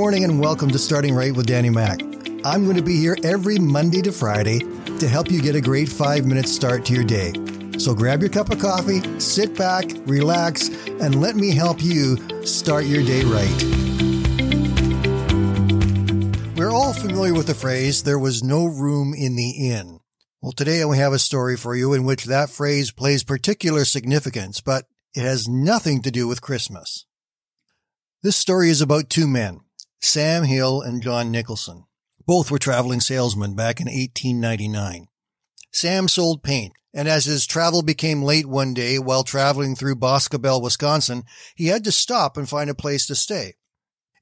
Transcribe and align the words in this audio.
morning 0.00 0.24
and 0.24 0.40
welcome 0.40 0.70
to 0.70 0.78
Starting 0.78 1.14
Right 1.14 1.34
with 1.34 1.44
Danny 1.44 1.68
Mac. 1.68 2.00
I'm 2.42 2.64
going 2.64 2.78
to 2.78 2.82
be 2.82 2.96
here 2.96 3.18
every 3.22 3.58
Monday 3.58 4.00
to 4.00 4.10
Friday 4.10 4.60
to 4.98 5.06
help 5.06 5.30
you 5.30 5.42
get 5.42 5.54
a 5.54 5.60
great 5.60 5.90
five 5.90 6.24
minute 6.24 6.48
start 6.48 6.86
to 6.86 6.94
your 6.94 7.04
day. 7.04 7.34
So 7.76 7.94
grab 7.94 8.22
your 8.22 8.30
cup 8.30 8.50
of 8.50 8.60
coffee, 8.60 9.02
sit 9.20 9.58
back, 9.58 9.84
relax, 10.06 10.70
and 10.86 11.20
let 11.20 11.36
me 11.36 11.54
help 11.54 11.82
you 11.82 12.16
start 12.46 12.86
your 12.86 13.04
day 13.04 13.24
right. 13.24 13.62
We're 16.56 16.72
all 16.72 16.94
familiar 16.94 17.34
with 17.34 17.46
the 17.46 17.54
phrase, 17.54 18.02
there 18.02 18.18
was 18.18 18.42
no 18.42 18.64
room 18.64 19.12
in 19.14 19.36
the 19.36 19.70
inn. 19.70 20.00
Well, 20.40 20.52
today 20.52 20.82
we 20.86 20.96
have 20.96 21.12
a 21.12 21.18
story 21.18 21.58
for 21.58 21.76
you 21.76 21.92
in 21.92 22.04
which 22.04 22.24
that 22.24 22.48
phrase 22.48 22.90
plays 22.90 23.22
particular 23.22 23.84
significance, 23.84 24.62
but 24.62 24.86
it 25.14 25.24
has 25.24 25.46
nothing 25.46 26.00
to 26.00 26.10
do 26.10 26.26
with 26.26 26.40
Christmas. 26.40 27.04
This 28.22 28.36
story 28.36 28.70
is 28.70 28.80
about 28.80 29.10
two 29.10 29.26
men, 29.26 29.60
Sam 30.02 30.44
Hill 30.44 30.80
and 30.80 31.02
John 31.02 31.30
Nicholson. 31.30 31.84
Both 32.26 32.50
were 32.50 32.58
traveling 32.58 33.00
salesmen 33.00 33.54
back 33.54 33.80
in 33.80 33.86
1899. 33.86 35.08
Sam 35.72 36.08
sold 36.08 36.42
paint, 36.42 36.72
and 36.94 37.06
as 37.06 37.26
his 37.26 37.46
travel 37.46 37.82
became 37.82 38.22
late 38.22 38.46
one 38.46 38.72
day 38.72 38.98
while 38.98 39.24
traveling 39.24 39.76
through 39.76 39.96
Boscobel, 39.96 40.62
Wisconsin, 40.62 41.24
he 41.54 41.66
had 41.66 41.84
to 41.84 41.92
stop 41.92 42.36
and 42.36 42.48
find 42.48 42.70
a 42.70 42.74
place 42.74 43.06
to 43.06 43.14
stay. 43.14 43.54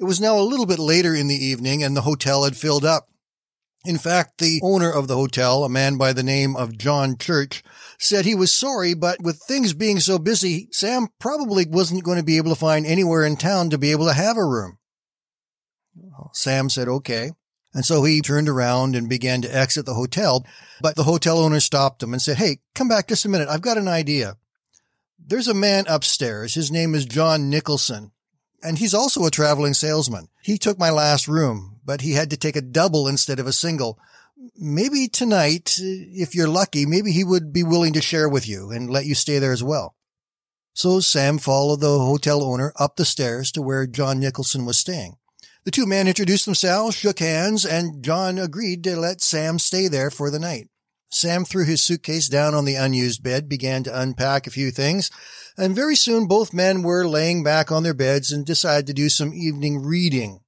It 0.00 0.04
was 0.04 0.20
now 0.20 0.38
a 0.38 0.40
little 0.40 0.66
bit 0.66 0.78
later 0.78 1.14
in 1.14 1.28
the 1.28 1.34
evening 1.34 1.82
and 1.84 1.96
the 1.96 2.02
hotel 2.02 2.44
had 2.44 2.56
filled 2.56 2.84
up. 2.84 3.08
In 3.84 3.98
fact, 3.98 4.38
the 4.38 4.60
owner 4.62 4.90
of 4.90 5.08
the 5.08 5.14
hotel, 5.14 5.62
a 5.62 5.68
man 5.68 5.96
by 5.96 6.12
the 6.12 6.22
name 6.22 6.56
of 6.56 6.76
John 6.76 7.16
Church, 7.18 7.62
said 7.98 8.24
he 8.24 8.34
was 8.34 8.50
sorry, 8.50 8.94
but 8.94 9.22
with 9.22 9.40
things 9.42 9.74
being 9.74 10.00
so 10.00 10.18
busy, 10.18 10.68
Sam 10.72 11.08
probably 11.20 11.66
wasn't 11.66 12.02
going 12.02 12.18
to 12.18 12.24
be 12.24 12.38
able 12.38 12.50
to 12.50 12.58
find 12.58 12.84
anywhere 12.84 13.24
in 13.24 13.36
town 13.36 13.70
to 13.70 13.78
be 13.78 13.92
able 13.92 14.06
to 14.06 14.12
have 14.12 14.36
a 14.36 14.44
room. 14.44 14.78
Sam 16.32 16.68
said 16.68 16.88
okay. 16.88 17.32
And 17.74 17.84
so 17.84 18.04
he 18.04 18.20
turned 18.22 18.48
around 18.48 18.96
and 18.96 19.08
began 19.08 19.42
to 19.42 19.54
exit 19.54 19.84
the 19.84 19.94
hotel, 19.94 20.46
but 20.80 20.96
the 20.96 21.02
hotel 21.02 21.38
owner 21.38 21.60
stopped 21.60 22.02
him 22.02 22.12
and 22.12 22.22
said, 22.22 22.38
Hey, 22.38 22.60
come 22.74 22.88
back 22.88 23.08
just 23.08 23.26
a 23.26 23.28
minute. 23.28 23.48
I've 23.48 23.60
got 23.60 23.76
an 23.76 23.88
idea. 23.88 24.36
There's 25.18 25.48
a 25.48 25.54
man 25.54 25.84
upstairs. 25.88 26.54
His 26.54 26.70
name 26.70 26.94
is 26.94 27.04
John 27.04 27.50
Nicholson 27.50 28.12
and 28.62 28.78
he's 28.78 28.94
also 28.94 29.24
a 29.24 29.30
traveling 29.30 29.74
salesman. 29.74 30.28
He 30.42 30.58
took 30.58 30.78
my 30.78 30.90
last 30.90 31.28
room, 31.28 31.78
but 31.84 32.00
he 32.00 32.12
had 32.12 32.30
to 32.30 32.36
take 32.36 32.56
a 32.56 32.60
double 32.60 33.06
instead 33.06 33.38
of 33.38 33.46
a 33.46 33.52
single. 33.52 33.98
Maybe 34.58 35.06
tonight, 35.06 35.78
if 35.78 36.34
you're 36.34 36.48
lucky, 36.48 36.86
maybe 36.86 37.12
he 37.12 37.24
would 37.24 37.52
be 37.52 37.62
willing 37.62 37.92
to 37.92 38.02
share 38.02 38.28
with 38.28 38.48
you 38.48 38.70
and 38.70 38.90
let 38.90 39.06
you 39.06 39.14
stay 39.14 39.38
there 39.38 39.52
as 39.52 39.62
well. 39.62 39.94
So 40.72 41.00
Sam 41.00 41.38
followed 41.38 41.80
the 41.80 41.98
hotel 41.98 42.42
owner 42.42 42.72
up 42.78 42.96
the 42.96 43.04
stairs 43.04 43.50
to 43.52 43.62
where 43.62 43.86
John 43.86 44.18
Nicholson 44.18 44.66
was 44.66 44.78
staying. 44.78 45.16
The 45.66 45.72
two 45.72 45.84
men 45.84 46.06
introduced 46.06 46.44
themselves, 46.44 46.94
shook 46.94 47.18
hands, 47.18 47.66
and 47.66 48.00
John 48.00 48.38
agreed 48.38 48.84
to 48.84 48.94
let 48.94 49.20
Sam 49.20 49.58
stay 49.58 49.88
there 49.88 50.12
for 50.12 50.30
the 50.30 50.38
night. 50.38 50.68
Sam 51.10 51.44
threw 51.44 51.64
his 51.64 51.82
suitcase 51.82 52.28
down 52.28 52.54
on 52.54 52.66
the 52.66 52.76
unused 52.76 53.24
bed, 53.24 53.48
began 53.48 53.82
to 53.82 54.00
unpack 54.00 54.46
a 54.46 54.52
few 54.52 54.70
things, 54.70 55.10
and 55.58 55.74
very 55.74 55.96
soon 55.96 56.28
both 56.28 56.54
men 56.54 56.84
were 56.84 57.04
laying 57.04 57.42
back 57.42 57.72
on 57.72 57.82
their 57.82 57.94
beds 57.94 58.30
and 58.30 58.46
decided 58.46 58.86
to 58.86 58.94
do 58.94 59.08
some 59.08 59.34
evening 59.34 59.82
reading. 59.82 60.38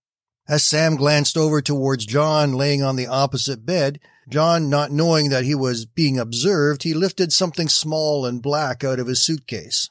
As 0.48 0.62
Sam 0.62 0.94
glanced 0.94 1.36
over 1.36 1.60
towards 1.60 2.06
John 2.06 2.52
laying 2.52 2.84
on 2.84 2.94
the 2.94 3.08
opposite 3.08 3.66
bed, 3.66 3.98
John, 4.28 4.70
not 4.70 4.92
knowing 4.92 5.30
that 5.30 5.42
he 5.42 5.54
was 5.56 5.84
being 5.84 6.16
observed, 6.16 6.84
he 6.84 6.94
lifted 6.94 7.32
something 7.32 7.68
small 7.68 8.24
and 8.24 8.40
black 8.40 8.84
out 8.84 9.00
of 9.00 9.08
his 9.08 9.20
suitcase. 9.20 9.90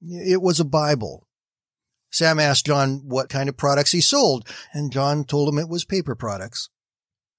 It 0.00 0.40
was 0.40 0.58
a 0.58 0.64
Bible. 0.64 1.28
Sam 2.14 2.38
asked 2.38 2.66
John 2.66 3.02
what 3.04 3.28
kind 3.28 3.48
of 3.48 3.56
products 3.56 3.92
he 3.92 4.00
sold, 4.00 4.48
and 4.72 4.92
John 4.92 5.24
told 5.24 5.48
him 5.48 5.58
it 5.58 5.68
was 5.68 5.84
paper 5.84 6.14
products. 6.14 6.68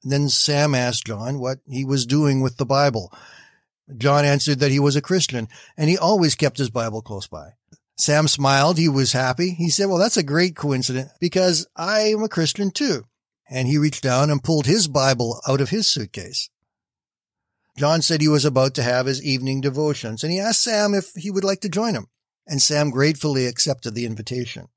Then 0.03 0.29
Sam 0.29 0.75
asked 0.75 1.07
John 1.07 1.39
what 1.39 1.59
he 1.67 1.83
was 1.83 2.05
doing 2.05 2.41
with 2.41 2.57
the 2.57 2.65
Bible, 2.65 3.11
John 3.97 4.25
answered 4.25 4.59
that 4.59 4.71
he 4.71 4.79
was 4.79 4.95
a 4.95 5.01
Christian 5.01 5.47
and 5.77 5.89
he 5.89 5.97
always 5.97 6.35
kept 6.35 6.57
his 6.57 6.69
Bible 6.69 7.01
close 7.01 7.27
by. 7.27 7.51
Sam 7.97 8.27
smiled. 8.27 8.77
He 8.77 8.89
was 8.89 9.13
happy. 9.13 9.51
He 9.51 9.69
said, 9.69 9.87
well, 9.87 9.97
that's 9.97 10.17
a 10.17 10.23
great 10.23 10.55
coincidence 10.55 11.11
because 11.19 11.67
I 11.75 11.99
am 12.01 12.23
a 12.23 12.29
Christian 12.29 12.71
too. 12.71 13.05
And 13.49 13.67
he 13.67 13.77
reached 13.77 14.03
down 14.03 14.29
and 14.29 14.43
pulled 14.43 14.65
his 14.65 14.87
Bible 14.87 15.39
out 15.47 15.61
of 15.61 15.69
his 15.69 15.87
suitcase. 15.87 16.49
John 17.77 18.01
said 18.01 18.21
he 18.21 18.27
was 18.27 18.45
about 18.45 18.73
to 18.75 18.83
have 18.83 19.05
his 19.05 19.23
evening 19.23 19.61
devotions 19.61 20.23
and 20.23 20.31
he 20.31 20.39
asked 20.39 20.63
Sam 20.63 20.93
if 20.93 21.11
he 21.15 21.29
would 21.29 21.43
like 21.43 21.61
to 21.61 21.69
join 21.69 21.93
him. 21.93 22.07
And 22.47 22.61
Sam 22.61 22.91
gratefully 22.91 23.47
accepted 23.47 23.95
the 23.95 24.05
invitation. 24.05 24.67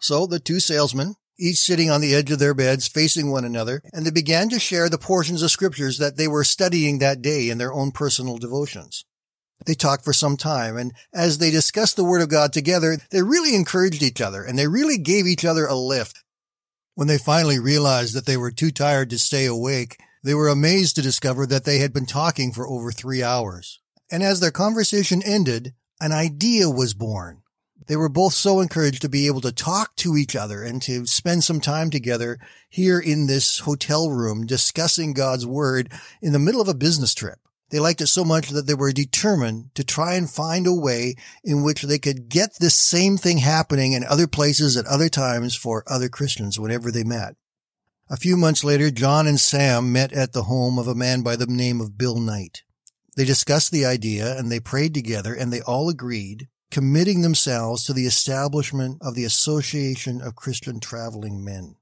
So 0.00 0.26
the 0.26 0.38
two 0.38 0.60
salesmen 0.60 1.16
each 1.38 1.56
sitting 1.56 1.90
on 1.90 2.00
the 2.00 2.14
edge 2.14 2.30
of 2.30 2.38
their 2.38 2.54
beds 2.54 2.86
facing 2.86 3.30
one 3.30 3.44
another, 3.44 3.82
and 3.92 4.06
they 4.06 4.10
began 4.10 4.48
to 4.50 4.60
share 4.60 4.88
the 4.88 4.98
portions 4.98 5.42
of 5.42 5.50
scriptures 5.50 5.98
that 5.98 6.16
they 6.16 6.28
were 6.28 6.44
studying 6.44 6.98
that 6.98 7.22
day 7.22 7.48
in 7.50 7.58
their 7.58 7.72
own 7.72 7.90
personal 7.90 8.38
devotions. 8.38 9.04
They 9.66 9.74
talked 9.74 10.04
for 10.04 10.12
some 10.12 10.36
time, 10.36 10.76
and 10.76 10.92
as 11.12 11.38
they 11.38 11.50
discussed 11.50 11.96
the 11.96 12.04
Word 12.04 12.22
of 12.22 12.28
God 12.28 12.52
together, 12.52 12.98
they 13.10 13.22
really 13.22 13.54
encouraged 13.54 14.02
each 14.02 14.20
other, 14.20 14.42
and 14.42 14.58
they 14.58 14.68
really 14.68 14.98
gave 14.98 15.26
each 15.26 15.44
other 15.44 15.66
a 15.66 15.74
lift. 15.74 16.22
When 16.94 17.08
they 17.08 17.18
finally 17.18 17.58
realized 17.58 18.14
that 18.14 18.26
they 18.26 18.36
were 18.36 18.52
too 18.52 18.70
tired 18.70 19.10
to 19.10 19.18
stay 19.18 19.46
awake, 19.46 19.96
they 20.22 20.34
were 20.34 20.48
amazed 20.48 20.96
to 20.96 21.02
discover 21.02 21.46
that 21.46 21.64
they 21.64 21.78
had 21.78 21.92
been 21.92 22.06
talking 22.06 22.52
for 22.52 22.68
over 22.68 22.92
three 22.92 23.22
hours. 23.22 23.80
And 24.10 24.22
as 24.22 24.40
their 24.40 24.50
conversation 24.50 25.22
ended, 25.24 25.74
an 26.00 26.12
idea 26.12 26.68
was 26.68 26.94
born. 26.94 27.42
They 27.86 27.96
were 27.96 28.08
both 28.08 28.32
so 28.32 28.60
encouraged 28.60 29.02
to 29.02 29.08
be 29.08 29.26
able 29.26 29.42
to 29.42 29.52
talk 29.52 29.94
to 29.96 30.16
each 30.16 30.34
other 30.34 30.62
and 30.62 30.80
to 30.82 31.06
spend 31.06 31.44
some 31.44 31.60
time 31.60 31.90
together 31.90 32.38
here 32.70 32.98
in 32.98 33.26
this 33.26 33.60
hotel 33.60 34.10
room 34.10 34.46
discussing 34.46 35.12
God's 35.12 35.46
word 35.46 35.92
in 36.22 36.32
the 36.32 36.38
middle 36.38 36.62
of 36.62 36.68
a 36.68 36.74
business 36.74 37.14
trip. 37.14 37.38
They 37.70 37.80
liked 37.80 38.00
it 38.00 38.06
so 38.06 38.24
much 38.24 38.50
that 38.50 38.66
they 38.66 38.74
were 38.74 38.92
determined 38.92 39.74
to 39.74 39.84
try 39.84 40.14
and 40.14 40.30
find 40.30 40.66
a 40.66 40.72
way 40.72 41.16
in 41.42 41.62
which 41.62 41.82
they 41.82 41.98
could 41.98 42.28
get 42.28 42.50
this 42.60 42.76
same 42.76 43.16
thing 43.16 43.38
happening 43.38 43.92
in 43.92 44.04
other 44.04 44.26
places 44.26 44.76
at 44.76 44.86
other 44.86 45.08
times 45.08 45.54
for 45.54 45.82
other 45.86 46.08
Christians 46.08 46.58
whenever 46.58 46.90
they 46.90 47.04
met. 47.04 47.34
A 48.08 48.16
few 48.16 48.36
months 48.36 48.64
later, 48.64 48.90
John 48.90 49.26
and 49.26 49.40
Sam 49.40 49.92
met 49.92 50.12
at 50.12 50.32
the 50.32 50.44
home 50.44 50.78
of 50.78 50.86
a 50.86 50.94
man 50.94 51.22
by 51.22 51.36
the 51.36 51.46
name 51.46 51.80
of 51.80 51.98
Bill 51.98 52.20
Knight. 52.20 52.62
They 53.16 53.24
discussed 53.24 53.70
the 53.70 53.86
idea 53.86 54.36
and 54.36 54.50
they 54.50 54.60
prayed 54.60 54.94
together 54.94 55.34
and 55.34 55.52
they 55.52 55.60
all 55.60 55.88
agreed 55.88 56.48
committing 56.70 57.22
themselves 57.22 57.84
to 57.84 57.92
the 57.92 58.06
establishment 58.06 58.98
of 59.00 59.14
the 59.14 59.24
Association 59.24 60.20
of 60.20 60.34
Christian 60.34 60.80
Traveling 60.80 61.44
Men. 61.44 61.76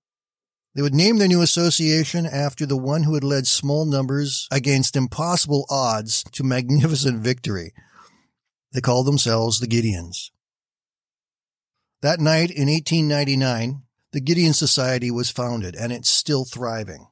They 0.75 0.83
would 0.83 0.95
name 0.95 1.17
their 1.17 1.29
new 1.29 1.41
association 1.41 2.27
after 2.27 2.67
the 2.67 2.77
one 2.77 3.05
who 3.05 3.15
had 3.15 3.25
led 3.25 3.47
small 3.47 3.87
numbers 3.87 4.47
against 4.51 4.97
impossible 4.97 5.65
odds 5.71 6.25
to 6.33 6.45
magnificent 6.45 7.21
victory. 7.21 7.73
They 8.73 8.83
called 8.83 9.07
themselves 9.07 9.61
the 9.61 9.67
Gideons. 9.67 10.31
That 12.03 12.21
night 12.21 12.51
in 12.51 12.69
1899, 12.69 13.83
the 14.13 14.21
Gideon 14.21 14.53
Society 14.53 15.11
was 15.11 15.31
founded 15.31 15.75
and 15.75 15.93
it's 15.93 16.11
still 16.11 16.45
thriving. 16.45 17.07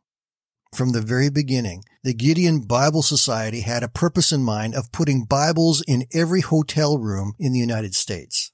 From 0.72 0.90
the 0.90 1.02
very 1.02 1.30
beginning, 1.30 1.84
the 2.04 2.14
Gideon 2.14 2.60
Bible 2.60 3.02
Society 3.02 3.62
had 3.62 3.82
a 3.82 3.88
purpose 3.88 4.30
in 4.30 4.44
mind 4.44 4.74
of 4.74 4.92
putting 4.92 5.24
Bibles 5.24 5.82
in 5.82 6.06
every 6.14 6.40
hotel 6.40 6.96
room 6.96 7.34
in 7.38 7.52
the 7.52 7.58
United 7.58 7.94
States. 7.94 8.52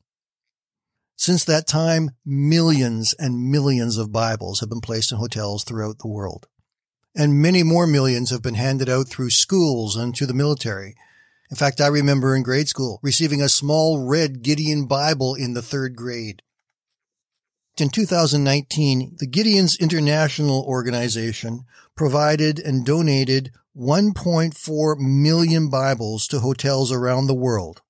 Since 1.16 1.44
that 1.44 1.66
time, 1.66 2.10
millions 2.24 3.14
and 3.18 3.50
millions 3.50 3.98
of 3.98 4.12
Bibles 4.12 4.60
have 4.60 4.68
been 4.68 4.80
placed 4.80 5.12
in 5.12 5.18
hotels 5.18 5.62
throughout 5.62 5.98
the 5.98 6.08
world. 6.08 6.46
And 7.14 7.40
many 7.40 7.62
more 7.62 7.86
millions 7.86 8.30
have 8.30 8.42
been 8.42 8.54
handed 8.54 8.88
out 8.88 9.08
through 9.08 9.30
schools 9.30 9.94
and 9.94 10.14
to 10.16 10.26
the 10.26 10.34
military. 10.34 10.94
In 11.50 11.56
fact, 11.56 11.80
I 11.80 11.86
remember 11.86 12.34
in 12.34 12.42
grade 12.42 12.68
school 12.68 12.98
receiving 13.02 13.40
a 13.40 13.48
small 13.48 14.06
red 14.06 14.42
Gideon 14.42 14.86
Bible 14.86 15.34
in 15.34 15.54
the 15.54 15.62
third 15.62 15.96
grade. 15.96 16.42
In 17.78 17.90
2019, 17.90 19.16
the 19.18 19.26
Gideons 19.26 19.78
International 19.78 20.62
Organization 20.62 21.66
provided 21.94 22.58
and 22.58 22.86
donated 22.86 23.52
1.4 23.76 24.98
million 24.98 25.68
Bibles 25.68 26.26
to 26.28 26.40
hotels 26.40 26.90
around 26.90 27.26
the 27.26 27.34
world. 27.34 27.82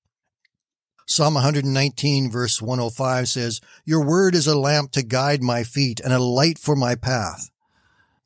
Psalm 1.05 1.35
119 1.35 2.29
verse 2.29 2.61
105 2.61 3.29
says, 3.29 3.61
Your 3.85 4.03
word 4.03 4.35
is 4.35 4.45
a 4.45 4.59
lamp 4.59 4.91
to 4.91 5.03
guide 5.03 5.41
my 5.41 5.63
feet 5.63 6.01
and 6.01 6.11
a 6.11 6.19
light 6.19 6.59
for 6.59 6.75
my 6.75 6.95
path. 6.95 7.49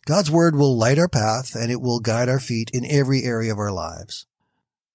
God's 0.08 0.32
word 0.32 0.56
will 0.56 0.76
light 0.76 0.98
our 0.98 1.08
path 1.08 1.54
and 1.54 1.72
it 1.72 1.80
will 1.80 2.00
guide 2.00 2.28
our 2.28 2.40
feet 2.40 2.72
in 2.74 2.88
every 2.90 3.22
area 3.22 3.52
of 3.52 3.60
our 3.60 3.72
lives. 3.72 4.26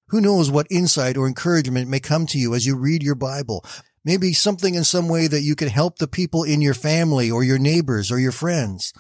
Who 0.09 0.21
knows 0.21 0.51
what 0.51 0.67
insight 0.69 1.17
or 1.17 1.29
encouragement 1.29 1.89
may 1.89 2.01
come 2.01 2.27
to 2.27 2.39
you 2.39 2.57
as 2.57 2.67
you 2.67 2.77
read 2.77 3.05
your 3.05 3.15
Bible? 3.15 3.65
maybe 4.07 4.33
something 4.33 4.77
in 4.77 4.85
some 4.85 5.09
way 5.09 5.27
that 5.27 5.43
you 5.43 5.57
can 5.57 5.67
help 5.67 5.99
the 5.99 6.07
people 6.07 6.45
in 6.45 6.61
your 6.63 6.75
family 6.75 7.29
or 7.29 7.43
your 7.43 7.59
neighbors 7.59 8.13
or 8.13 8.21
your 8.21 8.31
friends. 8.31 8.93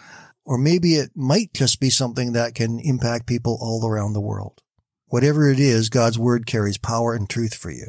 Or 0.44 0.58
maybe 0.58 0.96
it 0.96 1.12
might 1.14 1.54
just 1.54 1.78
be 1.78 1.90
something 1.90 2.32
that 2.32 2.56
can 2.56 2.80
impact 2.80 3.26
people 3.26 3.56
all 3.60 3.86
around 3.86 4.12
the 4.12 4.20
world. 4.20 4.60
Whatever 5.06 5.48
it 5.48 5.60
is, 5.60 5.88
God's 5.88 6.18
word 6.18 6.44
carries 6.44 6.76
power 6.76 7.14
and 7.14 7.30
truth 7.30 7.54
for 7.54 7.70
you. 7.70 7.86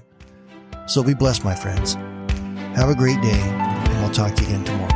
So 0.86 1.04
be 1.04 1.16
blessed, 1.16 1.44
my 1.44 1.56
friends. 1.56 1.96
Have 2.76 2.90
a 2.90 2.96
great 2.96 3.20
day, 3.22 3.42
and 3.42 4.02
we'll 4.02 4.12
talk 4.12 4.36
to 4.36 4.44
you 4.44 4.50
again 4.50 4.64
tomorrow. 4.64 4.94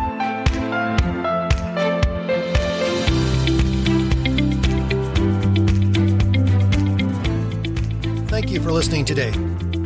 Thank 8.28 8.52
you 8.52 8.62
for 8.62 8.72
listening 8.72 9.06
today. 9.06 9.34